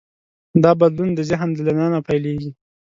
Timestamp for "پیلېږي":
2.07-2.51